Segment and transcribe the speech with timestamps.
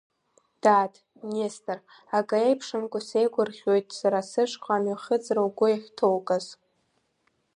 [0.61, 0.93] Дад,
[1.33, 1.77] Нестор,
[2.17, 6.45] акы еиԥшымкәа сеигәрӷьоит сара сышҟа амҩахыҵра угәы иахьҭоукыз.